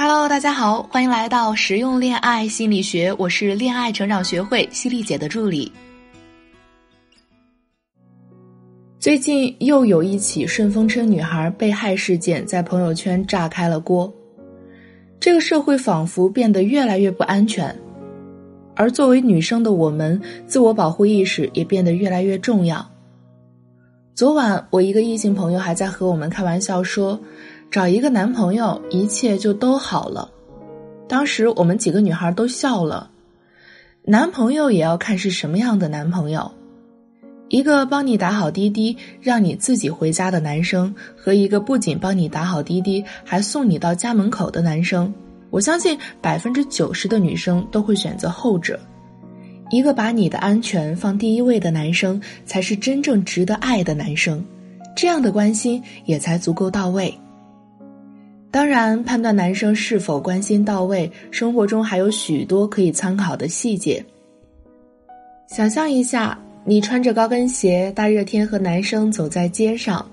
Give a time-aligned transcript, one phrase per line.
[0.00, 5.72] Hello，大家好，欢迎来到实用恋爱心理学，我是恋爱成长学会犀利姐的助理。
[9.00, 14.08] 最近又有一起顺风车女孩被害事件在朋友圈炸开了锅，
[15.18, 17.76] 这个社会仿佛变得越来越不安全，
[18.76, 22.88] 而作为女生的我们，自我保护意识也变得越来越重要。
[24.14, 27.18] 昨晚，我一个异性朋友还在和我们开玩笑说。
[27.70, 30.30] 找一个男朋友，一切就都好了。
[31.06, 33.10] 当时我们几个女孩都笑了。
[34.04, 36.50] 男朋友也要看是什么样的男朋友，
[37.48, 45.12] 一个帮你打好滴滴，让你自己回家的男生，和一个不仅帮你打好滴滴，还送你到家门口的男生，
[45.50, 48.80] 我相信百分之九十的女生都会选择后者。
[49.70, 54.42] 一个把你的安全放第一位的男生，才是真正值得爱的男生，
[54.96, 57.14] 这样的关心也才足够到位。
[58.50, 64.02] 当然，判断男生是否关心到位，生活中还有许多可以参考的细节。
[65.48, 70.04] 想象一下，你穿着高跟鞋，大热天和男生走在街上，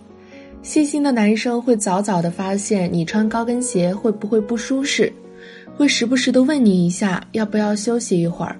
[0.61, 5.11] 细心的男生会早早的发现你穿高跟鞋会不会不舒适，
[5.77, 8.55] 会时不时的问你一下要不要休息一会儿。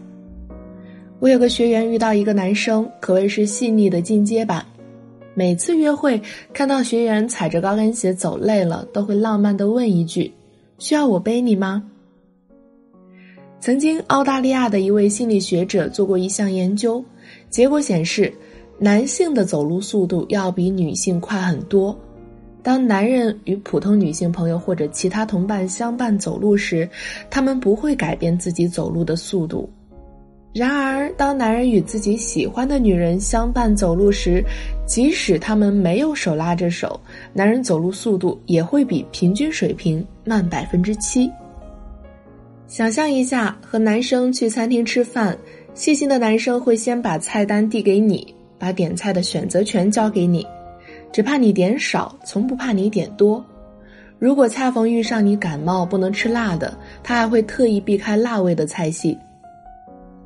[1.19, 4.65] 我有个学员遇到一个男生，可谓是细腻的进阶版。
[5.35, 6.21] 每次约会
[6.53, 10.33] 看到学员踩着高跟鞋走累了，都会浪漫的问一句
[10.79, 11.83] ：“需要我背你吗？”
[13.59, 17.03] 曾经，澳大利亚的一位心理学者做过一项研究，
[17.49, 18.33] 结果显示，
[18.79, 21.97] 男性的走路速度要比女性快很多。
[22.63, 26.89] 当男人与普通女性朋友或者其他同伴相伴走路时，
[27.29, 29.69] 他们不会改变自己走路的速度。
[30.55, 34.41] 然而，当男人与自己喜欢的女人相伴走路时，
[34.85, 36.97] 即使他们没有手拉着手，
[37.33, 41.29] 男人走路速度也会比平均水平慢百分之七。
[42.67, 45.37] 想象一下，和男生去餐厅吃饭，
[45.73, 50.47] 细心的男生会先把菜单递给你，把点菜的选择权交给你，
[51.11, 53.43] 只怕你点少，从不怕你点多。
[54.19, 59.17] 如果恰逢遇上你感冒不能吃辣的，他还会特意避开辣味的菜系。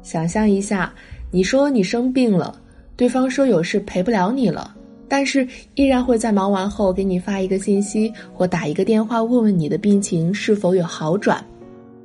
[0.01, 0.93] 想象一下，
[1.31, 2.59] 你说你生病了，
[2.95, 4.75] 对方说有事陪不了你了，
[5.07, 11.43] 但是依然会在忙完后给你发一个信息或打一个电话问问你的病情是否有好转，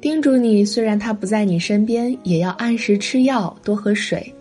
[0.00, 4.34] 叮嘱你虽然他不在你身边，也要按时吃药，多喝水。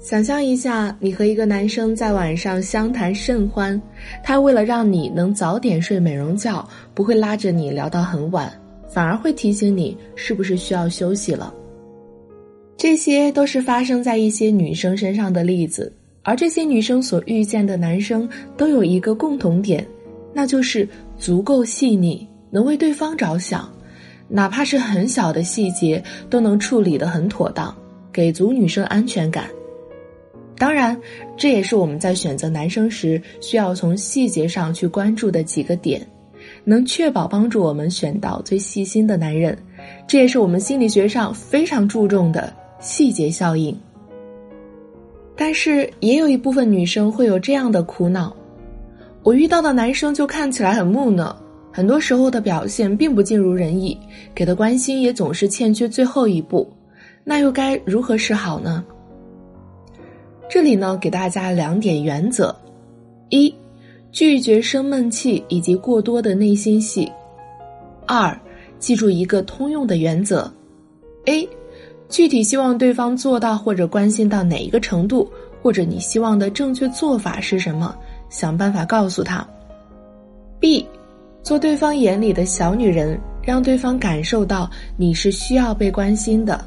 [0.00, 3.80] 想象一下，你和一个男生在晚上相谈甚欢，
[4.22, 8.52] 他为了让你能早点睡美容觉，不会拉着你聊到很晚，
[8.86, 11.54] 反而会提醒你是不是需要休息了。
[12.76, 15.92] 这些都是发生在一些女生身上的例子，
[16.22, 19.86] 而这些女生所遇见的男生都有一个共同点，
[20.32, 20.86] 那就是
[21.18, 23.72] 足够细腻，能为对方着想，
[24.28, 27.74] 哪怕是很小的细节都能处理得很妥当，
[28.12, 29.48] 给足女生安全感。
[30.56, 31.00] 当然，
[31.36, 36.06] 这也是我们在选择男生时需要从细节上去关注的几个点，
[36.64, 39.56] 能确保帮助我们选到最细心的男人。
[40.06, 42.52] 这也是我们心理学上非常注重的。
[42.84, 43.74] 细节效应，
[45.34, 48.36] 但是也有一部分女生会有这样的苦恼：
[49.22, 51.34] 我遇到的男生就看起来很木讷，
[51.72, 53.98] 很多时候的表现并不尽如人意，
[54.34, 56.70] 给的关心也总是欠缺最后一步，
[57.24, 58.84] 那又该如何是好呢？
[60.46, 62.54] 这里呢，给大家两点原则：
[63.30, 63.52] 一，
[64.12, 67.10] 拒绝生闷气以及过多的内心戏；
[68.06, 68.38] 二，
[68.78, 70.52] 记住一个通用的原则。
[71.24, 71.48] ：A。
[72.14, 75.28] 具体希望对方做到或者关心到哪一个程度，
[75.60, 77.92] 或者你希望的正确做法是什么？
[78.30, 79.44] 想办法告诉他。
[80.60, 80.86] B，
[81.42, 86.64] 做对方眼里的小女人，让对方感受到你是需要被关心的。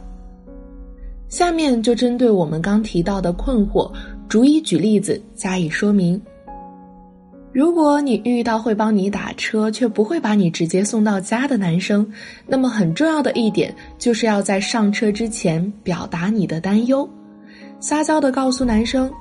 [1.30, 3.90] 下面就针对我们刚提到的困惑，
[4.28, 6.22] 逐一举例子加以说明。
[7.58, 12.08] 如果你遇到会帮你打车却不会把你直接送到家的男生，
[12.46, 17.10] 那么很重要的一点就是要在上车之前表达你的担忧，
[17.80, 19.12] 撒娇的告诉男生：“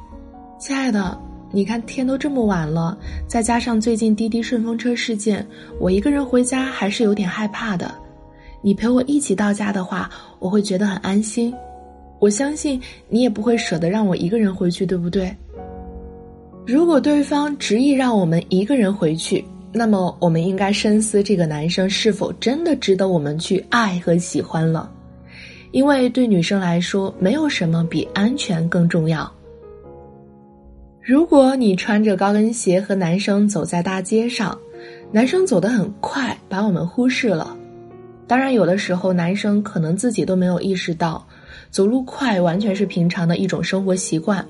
[0.60, 1.18] 亲爱的，
[1.50, 2.94] 你看天都这么晚了，
[3.26, 5.46] 再加上最近滴滴顺风车事件，
[5.80, 7.90] 我一个人回家还是有点害怕的。
[8.60, 10.10] 你陪我一起到家的话，
[10.40, 11.54] 我会觉得很安心。
[12.18, 12.78] 我相信
[13.08, 15.34] 你也不会舍得让我一个人回去，对不对？”
[16.66, 24.90] 如果对方执意让我们一个人回去，那么我们应该深思这个男生是否真的值得我们去爱和喜欢了，
[25.70, 29.32] 因为对女生来说，没有什么比安全更重要。
[31.00, 34.58] 如果你穿着高跟鞋和男生走在大街上，
[35.12, 37.56] 男生走得很快，把我们忽视了，
[38.26, 41.24] 当然，有的时候男生可能自己都没有意识到，
[41.70, 44.44] 走路快完全是平常的一种生活习惯。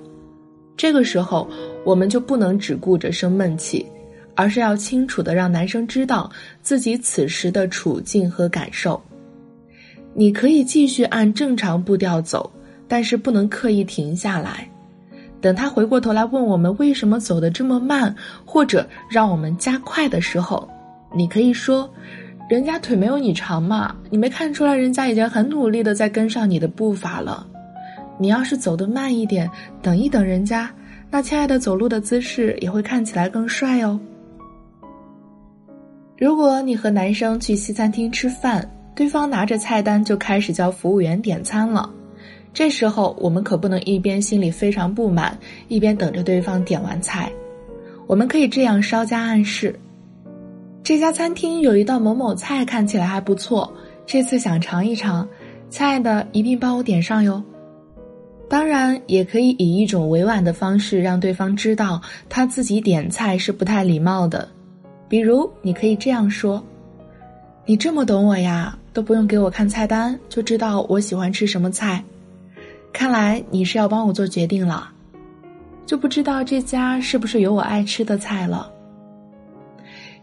[0.78, 1.46] 这个时候，
[1.86, 3.86] 我们就不能只顾着生闷气，
[4.34, 6.28] 而是要清楚的让男生知道
[6.60, 9.00] 自己此时的处境和感受。
[10.12, 12.50] 你可以继续按正常步调走，
[12.88, 14.68] 但是不能刻意停下来。
[15.40, 18.12] 等他回过头来问我们为什么走得这么慢，
[18.44, 20.68] 或者让我们加快的时候，
[21.14, 21.88] 你可以说。
[22.48, 27.44] 人家腿没有你长嘛，你没看出来人家已经很努力的在跟上你的步伐了。
[28.20, 29.50] 你要是走得慢一点，
[29.82, 30.70] 等一等人家，
[31.10, 33.98] 那亲爱的走路的姿势也会看起来更帅哦。
[36.18, 41.88] 如果你和男生去西餐厅吃饭，对方拿着菜单就开始叫服务员点餐了，
[42.54, 45.38] 这时候我们可不能一边心里非常不满，
[45.68, 47.30] 一边等着对方点完菜。
[48.06, 49.78] 我们可以这样稍加暗示。
[50.82, 53.70] 这家餐厅有一道某某菜看起来还不错，
[54.06, 55.28] 这次想尝一尝，
[55.68, 57.42] 亲爱的一定帮我点上哟。
[58.48, 64.48] 当然，也可以以一种委婉的方式让对方知道他自己点菜是不太礼貌的，
[65.08, 66.64] 比如你可以这样说
[67.66, 72.04] ：“你这么懂我呀，都不用给我看菜单就知道我喜欢吃什么菜，
[72.92, 74.90] 看来你是要帮我做决定了，
[75.84, 78.70] 就不知道这家是不是有我爱吃的菜了。”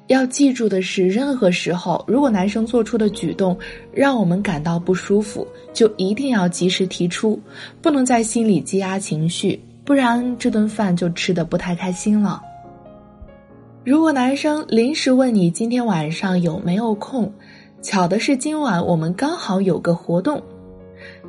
[0.07, 3.57] 要记住的是，任何时候，如果男生做出的举动
[3.93, 7.39] 让我们感到不舒服，就一定要及时提出，
[7.81, 12.41] 不能在心里积压情绪，不然这顿饭就吃的不太开心了。
[13.85, 17.33] 如果男生临时问你今天晚上有没有空，
[17.81, 20.43] 巧的是今晚我们刚好有个活动，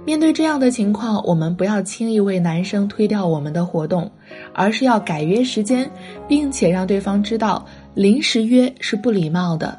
[0.05, 4.11] 面对这样的情况，我们不要轻易为男生推掉我们的活动，
[4.53, 5.89] 而是要改约时间，
[6.27, 7.65] 并且让对方知道。
[7.95, 9.79] 临时约是不礼貌的，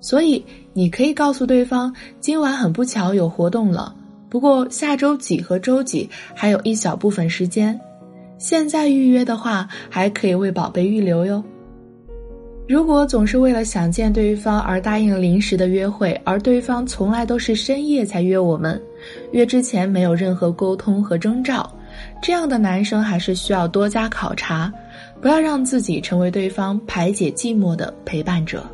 [0.00, 3.94] 所以你可以告诉对方，今晚很不巧有活动了，
[4.28, 7.78] 不过下周几和周几还有一小部分时间，
[8.36, 11.42] 现在预约的话还可以为宝贝预留哟。
[12.68, 18.80] 如果总是为了想见对方而答应临时的约会，而对方从来都是深夜才约我们，
[19.30, 21.72] 约之前没有任何沟通和征兆，
[22.20, 24.72] 这样的男生还是需要多加考察。
[25.26, 28.64] 不要让自己成为对方排解寂寞的陪伴者。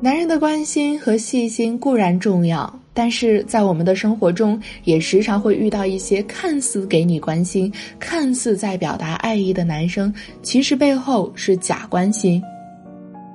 [0.00, 7.70] 男人的关心和细心固然重要，但是在我们的生活中，也时常会遇到一些看似给你关心、
[8.00, 10.10] 看似在表达爱意的男生，
[10.42, 12.42] 其实背后是假关心。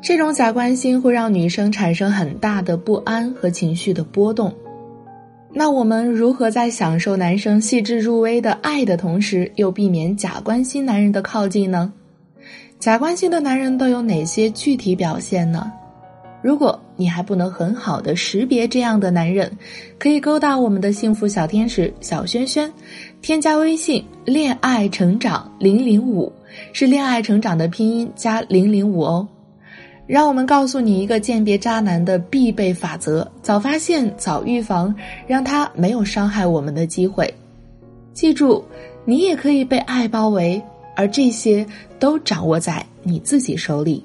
[0.02, 4.52] 这种假关心会让女生产生很大的不安和情绪的波动。
[5.56, 11.94] 那我们如何在享受男生细致入微的爱的同时，又避免假关心男人的靠近呢？
[12.80, 15.72] 假关心的男人都有哪些具体表现呢？
[16.42, 19.50] 如果你还不能很好的识别这样的男人，
[19.98, 22.70] 可以勾搭我们的幸福小天使小轩轩，
[23.22, 26.30] 添加微信“恋爱成长零零五”，
[26.74, 29.28] 是恋爱成长的拼音加零零五哦。
[30.06, 34.94] 让我们告诉你一个鉴别渣男的必备法则：早发现，早预防，
[35.26, 37.34] 让他没有伤害我们的机会。
[38.14, 38.64] 记住，
[39.06, 40.62] 你也可以被爱包围，
[40.96, 41.66] 而这些
[42.00, 44.04] 都掌握在你自己手里。